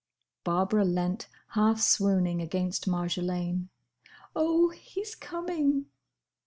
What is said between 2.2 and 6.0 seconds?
against Marjolaine. "Oh!—he's coming!"